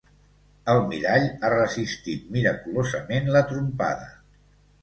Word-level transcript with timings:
El 0.71 0.79
mirall 0.93 1.27
ha 1.43 1.51
resistit 1.55 2.25
miraculosament 2.39 3.33
la 3.37 3.45
trompada. 3.53 4.13